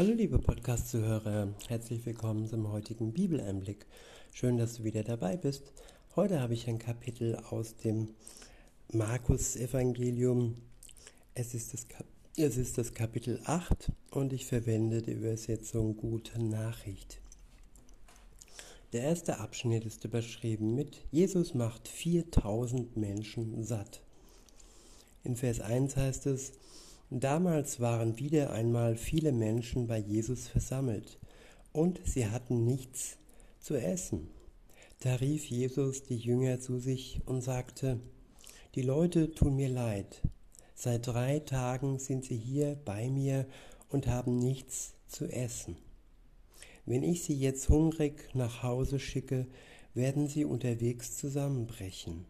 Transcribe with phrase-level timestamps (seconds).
[0.00, 3.84] Hallo liebe Podcast-Zuhörer, herzlich willkommen zum heutigen Bibeleinblick.
[4.32, 5.74] Schön, dass du wieder dabei bist.
[6.16, 8.08] Heute habe ich ein Kapitel aus dem
[8.90, 10.56] Markus-Evangelium.
[11.34, 11.86] Es, ist das
[12.34, 17.20] es ist das Kapitel 8 und ich verwende die Übersetzung Gute Nachricht.
[18.94, 24.00] Der erste Abschnitt ist überschrieben mit Jesus macht 4000 Menschen satt.
[25.24, 26.52] In Vers 1 heißt es,
[27.12, 31.18] Damals waren wieder einmal viele Menschen bei Jesus versammelt,
[31.72, 33.18] und sie hatten nichts
[33.58, 34.28] zu essen.
[35.00, 37.98] Da rief Jesus die Jünger zu sich und sagte,
[38.76, 40.22] Die Leute tun mir leid.
[40.76, 43.46] Seit drei Tagen sind sie hier bei mir
[43.88, 45.76] und haben nichts zu essen.
[46.86, 49.46] Wenn ich sie jetzt hungrig nach Hause schicke,
[49.94, 52.24] werden sie unterwegs zusammenbrechen,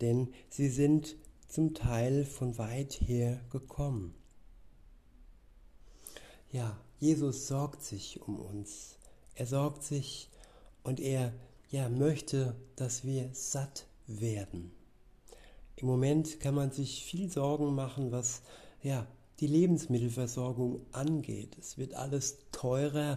[0.00, 1.16] denn sie sind
[1.56, 4.12] zum Teil von weit her gekommen.
[6.52, 8.98] Ja, Jesus sorgt sich um uns.
[9.34, 10.28] Er sorgt sich
[10.82, 11.32] und er
[11.70, 14.70] ja, möchte, dass wir satt werden.
[15.76, 18.42] Im Moment kann man sich viel Sorgen machen, was
[18.82, 19.06] ja,
[19.40, 21.56] die Lebensmittelversorgung angeht.
[21.58, 23.16] Es wird alles teurer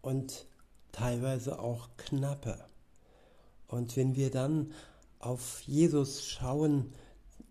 [0.00, 0.46] und
[0.92, 2.68] teilweise auch knapper.
[3.66, 4.70] Und wenn wir dann
[5.18, 6.92] auf Jesus schauen,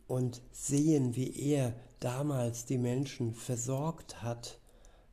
[0.07, 4.59] und sehen, wie er damals die Menschen versorgt hat,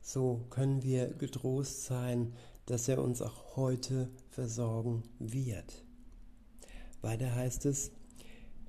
[0.01, 2.33] so können wir getrost sein,
[2.65, 5.85] dass er uns auch heute versorgen wird.
[7.01, 7.91] Weiter heißt es,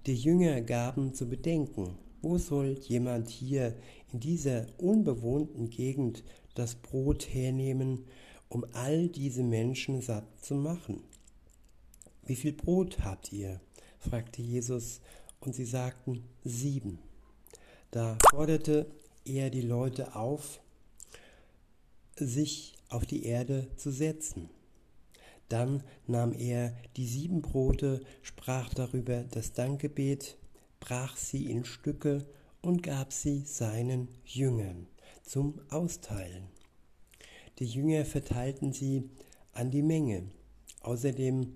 [0.07, 3.77] die Jünger gaben zu bedenken, wo soll jemand hier
[4.13, 6.23] in dieser unbewohnten Gegend
[6.55, 8.05] das Brot hernehmen,
[8.49, 11.03] um all diese Menschen satt zu machen?
[12.25, 13.61] Wie viel Brot habt ihr?
[13.99, 15.01] fragte Jesus
[15.43, 16.99] und sie sagten sieben.
[17.91, 18.91] Da forderte
[19.25, 20.61] er die Leute auf,
[22.17, 24.49] sich auf die Erde zu setzen.
[25.49, 30.39] Dann nahm er die sieben Brote, sprach darüber das Dankgebet,
[30.81, 32.27] brach sie in Stücke
[32.63, 34.87] und gab sie seinen Jüngern
[35.23, 36.49] zum Austeilen.
[37.59, 39.11] Die Jünger verteilten sie
[39.53, 40.25] an die Menge.
[40.81, 41.55] Außerdem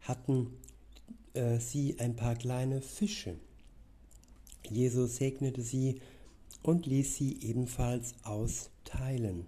[0.00, 0.56] hatten
[1.34, 3.36] äh, sie ein paar kleine Fische.
[4.68, 6.00] Jesus segnete sie
[6.62, 9.46] und ließ sie ebenfalls austeilen.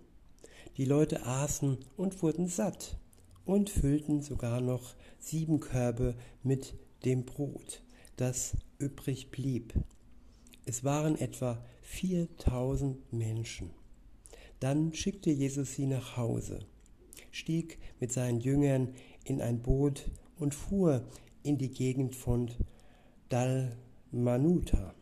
[0.76, 2.98] Die Leute aßen und wurden satt
[3.46, 7.82] und füllten sogar noch sieben Körbe mit dem Brot,
[8.16, 9.72] das übrig blieb.
[10.66, 13.70] Es waren etwa 4000 Menschen.
[14.60, 16.58] Dann schickte Jesus sie nach Hause,
[17.30, 18.94] stieg mit seinen Jüngern
[19.24, 21.06] in ein Boot und fuhr
[21.46, 22.50] in die Gegend von
[23.28, 24.94] Dalmanuta.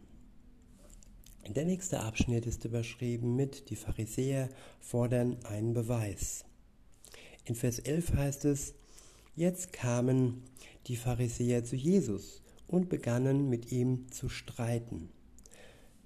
[1.48, 6.44] Der nächste Abschnitt ist überschrieben mit Die Pharisäer fordern einen Beweis.
[7.46, 8.74] In Vers 11 heißt es,
[9.34, 10.42] Jetzt kamen
[10.86, 15.08] die Pharisäer zu Jesus und begannen mit ihm zu streiten.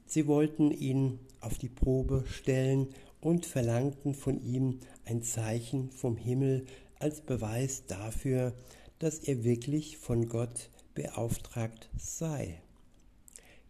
[0.06, 2.88] Sie wollten ihn auf die Probe stellen
[3.20, 6.65] und verlangten von ihm ein Zeichen vom Himmel
[7.00, 8.55] als Beweis dafür,
[8.99, 12.61] dass er wirklich von Gott beauftragt sei.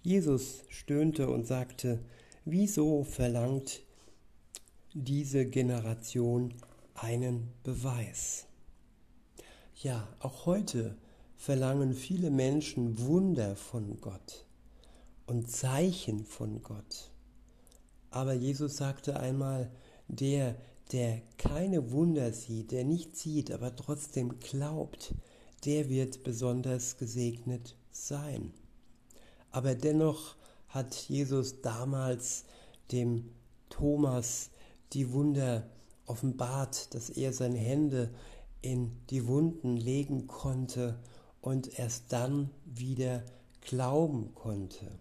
[0.03, 1.99] Jesus stöhnte und sagte,
[2.45, 3.83] wieso verlangt
[4.95, 6.55] diese Generation
[6.95, 8.47] einen Beweis?
[9.75, 10.97] Ja, auch heute
[11.37, 14.45] verlangen viele Menschen Wunder von Gott
[15.27, 17.11] und Zeichen von Gott.
[18.11, 19.71] Aber Jesus sagte einmal,
[20.09, 20.57] der,
[20.93, 25.15] der keine Wunder sieht, der nicht sieht, aber trotzdem glaubt,
[25.65, 28.53] der wird besonders gesegnet sein.
[29.51, 30.37] Aber dennoch
[30.69, 32.45] hat Jesus damals
[32.93, 33.31] dem
[33.69, 34.51] Thomas
[34.93, 35.69] die Wunder
[36.07, 38.11] offenbart, dass er seine Hände
[38.63, 40.99] in die Wunden legen konnte
[41.41, 43.25] und erst dann wieder
[43.61, 44.99] glauben konnte.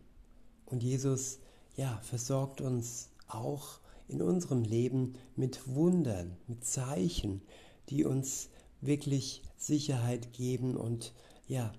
[0.65, 1.39] Und Jesus,
[1.75, 7.41] ja, versorgt uns auch in unserem Leben mit Wundern, mit Zeichen,
[7.89, 8.49] die uns
[8.81, 11.13] wirklich Sicherheit geben und
[11.47, 11.73] ja,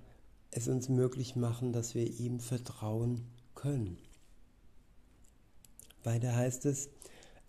[0.51, 3.21] es uns möglich machen, dass wir ihm vertrauen
[3.55, 3.97] können.
[6.03, 6.89] Weiter heißt es,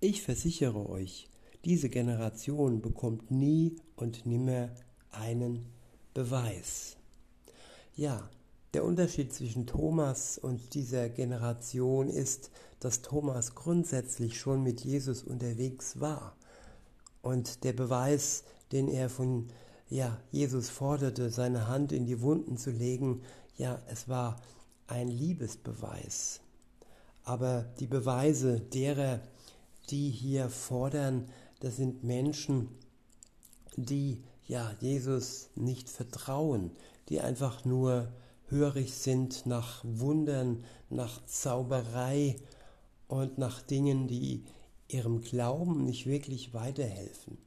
[0.01, 1.29] ich versichere euch,
[1.65, 4.71] diese Generation bekommt nie und nimmer
[5.11, 5.67] einen
[6.15, 6.97] Beweis.
[7.95, 8.31] Ja,
[8.75, 16.01] der Unterschied zwischen Thomas und dieser Generation ist, dass Thomas grundsätzlich schon mit Jesus unterwegs
[16.01, 16.37] war.
[17.23, 19.49] Und der Beweis, den er von
[19.89, 23.23] ja, Jesus forderte, seine Hand in die Wunden zu legen,
[23.57, 24.41] ja, es war
[24.87, 26.41] ein Liebesbeweis.
[27.25, 29.21] Aber die Beweise derer,
[29.91, 31.29] die hier fordern,
[31.59, 32.69] das sind Menschen,
[33.77, 36.71] die ja Jesus nicht vertrauen,
[37.09, 38.13] die einfach nur
[38.51, 42.37] hörig sind nach Wundern, nach Zauberei
[43.09, 44.45] und nach Dingen, die
[44.89, 47.39] ihrem Glauben nicht wirklich weiterhelfen.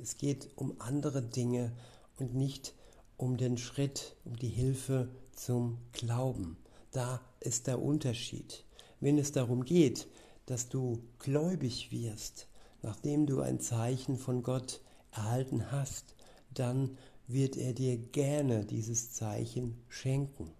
[0.00, 1.72] Es geht um andere Dinge
[2.18, 2.74] und nicht
[3.16, 6.56] um den Schritt, um die Hilfe zum Glauben.
[6.90, 8.64] Da ist der Unterschied.
[9.00, 10.08] Wenn es darum geht,
[10.46, 12.48] dass du gläubig wirst,
[12.82, 14.80] nachdem du ein Zeichen von Gott
[15.12, 16.14] erhalten hast,
[16.52, 20.50] dann wird er dir gerne dieses Zeichen schenken.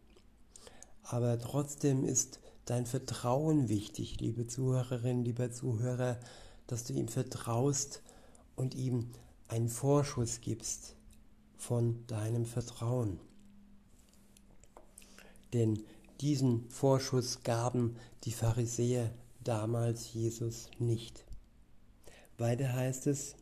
[1.03, 6.19] Aber trotzdem ist dein Vertrauen wichtig, liebe Zuhörerin, lieber Zuhörer,
[6.67, 8.03] dass du ihm vertraust
[8.57, 9.11] und ihm
[9.49, 10.97] einen Vorschuss gibst
[11.57, 13.21] von deinem Vertrauen.
[15.53, 15.83] Denn
[16.21, 19.11] diesen Vorschuss gaben die Pharisäer
[19.45, 21.25] damals Jesus nicht.
[22.39, 23.35] Weiter heißt es,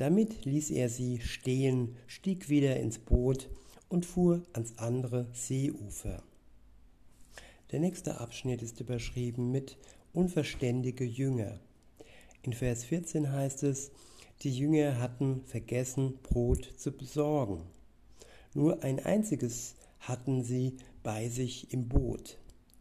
[0.00, 3.50] damit ließ er sie stehen, stieg wieder ins Boot
[3.90, 6.22] und fuhr ans andere Seeufer.
[7.70, 9.76] Der nächste Abschnitt ist überschrieben mit
[10.14, 11.60] unverständige Jünger.
[12.40, 13.90] In Vers 14 heißt es,
[14.40, 17.62] die Jünger hatten vergessen, Brot zu besorgen.
[18.54, 22.38] Nur ein einziges hatten sie bei sich im Boot.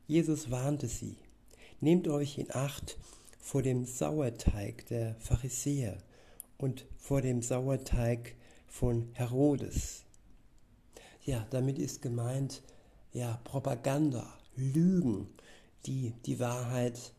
[0.08, 1.18] Jesus warnte sie,
[1.82, 2.98] nehmt euch in Acht
[3.40, 5.98] vor dem Sauerteig der Pharisäer
[6.60, 8.36] und vor dem Sauerteig
[8.68, 10.04] von Herodes.
[11.24, 12.62] Ja, damit ist gemeint,
[13.12, 15.28] ja, Propaganda, Lügen,
[15.88, 17.14] die die Wahrheit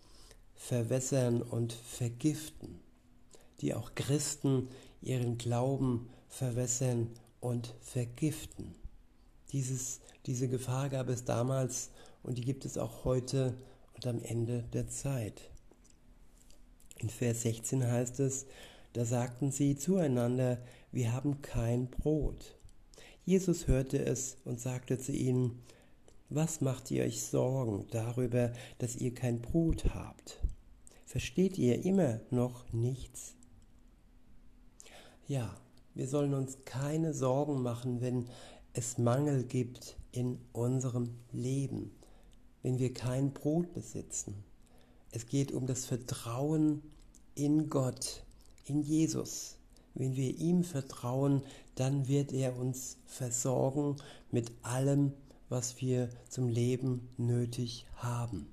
[0.54, 2.80] verwässern und vergiften
[3.60, 4.68] die auch Christen
[5.02, 7.10] ihren Glauben verwässern
[7.40, 8.74] und vergiften.
[9.52, 11.90] Dieses, diese Gefahr gab es damals
[12.22, 13.54] und die gibt es auch heute
[13.94, 15.50] und am Ende der Zeit.
[16.98, 18.46] In Vers 16 heißt es,
[18.92, 20.58] da sagten sie zueinander,
[20.92, 22.56] wir haben kein Brot.
[23.24, 25.62] Jesus hörte es und sagte zu ihnen,
[26.28, 30.40] was macht ihr euch Sorgen darüber, dass ihr kein Brot habt?
[31.04, 33.34] Versteht ihr immer noch nichts?
[35.26, 35.56] Ja,
[35.94, 38.28] wir sollen uns keine Sorgen machen, wenn
[38.72, 41.92] es Mangel gibt in unserem Leben,
[42.62, 44.44] wenn wir kein Brot besitzen.
[45.10, 46.82] Es geht um das Vertrauen
[47.34, 48.24] in Gott,
[48.66, 49.56] in Jesus.
[49.94, 51.42] Wenn wir ihm vertrauen,
[51.74, 53.96] dann wird er uns versorgen
[54.30, 55.12] mit allem,
[55.48, 58.46] was wir zum Leben nötig haben.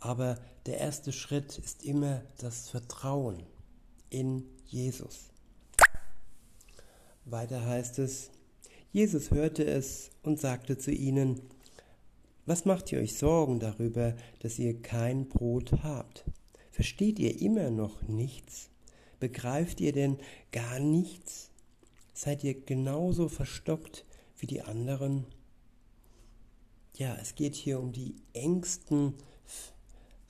[0.00, 3.42] Aber der erste Schritt ist immer das Vertrauen
[4.10, 5.30] in Jesus.
[7.24, 8.30] Weiter heißt es,
[8.90, 11.40] Jesus hörte es und sagte zu ihnen,
[12.46, 16.24] was macht ihr euch Sorgen darüber, dass ihr kein Brot habt?
[16.70, 18.70] Versteht ihr immer noch nichts?
[19.20, 20.18] Begreift ihr denn
[20.52, 21.50] gar nichts?
[22.14, 24.04] Seid ihr genauso verstockt
[24.38, 25.26] wie die anderen?
[26.96, 29.14] Ja, es geht hier um die engsten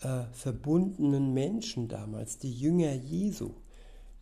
[0.01, 3.55] äh, verbundenen Menschen damals, die Jünger Jesu,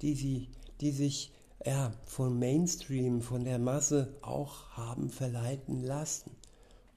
[0.01, 0.49] die, sie,
[0.81, 1.33] die sich
[1.65, 6.31] ja, vom Mainstream, von der Masse auch haben verleiten lassen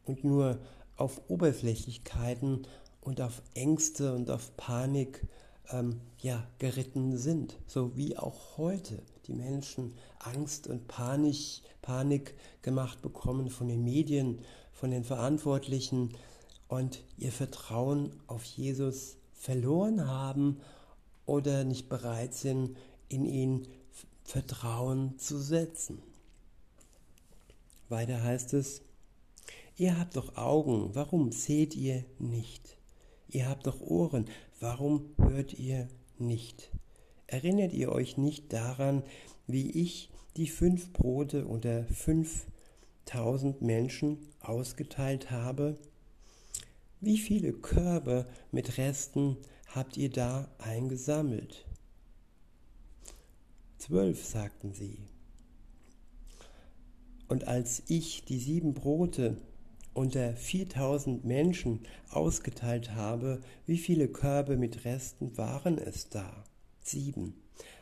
[0.05, 0.59] und nur
[0.95, 2.67] auf Oberflächlichkeiten
[3.01, 5.25] und auf Ängste und auf Panik
[5.71, 13.01] ähm, ja, geritten sind, so wie auch heute die Menschen Angst und Panik, Panik gemacht
[13.01, 14.39] bekommen von den Medien,
[14.73, 16.15] von den Verantwortlichen
[16.67, 20.59] und ihr Vertrauen auf Jesus verloren haben
[21.25, 22.75] oder nicht bereit sind,
[23.07, 23.67] in ihn
[24.23, 26.01] Vertrauen zu setzen.
[27.87, 28.81] Weiter heißt es,
[29.77, 32.78] ihr habt doch Augen, warum seht ihr nicht?
[33.31, 34.25] Ihr habt doch Ohren,
[34.59, 36.71] warum hört ihr nicht?
[37.27, 39.03] Erinnert ihr euch nicht daran,
[39.45, 45.77] wie ich die fünf Brote unter fünftausend Menschen ausgeteilt habe?
[47.01, 51.67] Wie viele Körbe mit Resten habt ihr da eingesammelt?
[53.77, 54.97] Zwölf, sagten sie.
[57.27, 59.37] Und als ich die sieben Brote
[59.93, 66.43] unter viertausend Menschen ausgeteilt habe, wie viele Körbe mit Resten waren es da?
[66.81, 67.33] Sieben,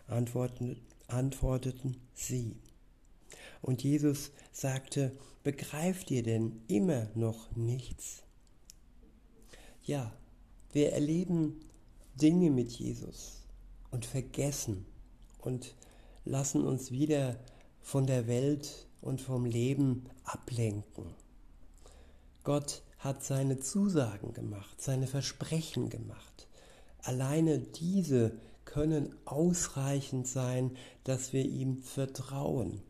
[0.07, 2.55] antworteten sie.
[3.61, 8.23] Und Jesus sagte, begreift ihr denn immer noch nichts?
[9.83, 10.13] Ja,
[10.73, 11.59] wir erleben
[12.15, 13.43] Dinge mit Jesus
[13.91, 14.85] und vergessen
[15.39, 15.75] und
[16.25, 17.39] lassen uns wieder
[17.81, 21.15] von der Welt und vom Leben ablenken.
[22.47, 26.47] Gott hat seine Zusagen gemacht, seine Versprechen gemacht.
[27.03, 30.71] alleine diese können ausreichend sein,
[31.03, 32.81] dass wir ihm vertrauen.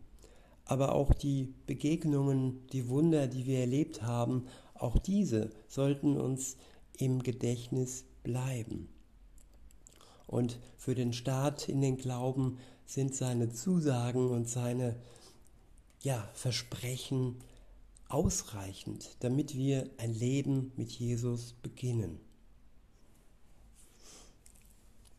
[0.65, 4.45] Aber auch die Begegnungen, die Wunder, die wir erlebt haben,
[4.75, 6.57] auch diese sollten uns
[6.95, 8.87] im Gedächtnis bleiben.
[10.27, 14.97] Und für den Staat in den Glauben sind seine Zusagen und seine
[16.03, 17.37] ja, Versprechen
[18.09, 22.19] ausreichend, damit wir ein Leben mit Jesus beginnen.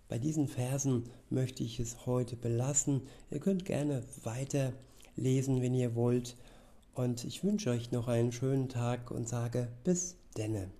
[0.09, 3.03] Bei diesen Versen möchte ich es heute belassen.
[3.31, 4.73] Ihr könnt gerne weiter
[5.17, 6.37] lesen, wenn ihr wollt.
[6.95, 10.71] Und ich wünsche euch noch einen schönen Tag und sage bis denne.